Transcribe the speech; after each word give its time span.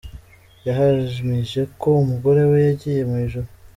Yahamije 0.67 1.61
ko 1.79 1.89
umugore 2.03 2.41
we 2.49 2.57
yagiye 2.67 3.01
mu 3.09 3.15
ijuru. 3.25 3.47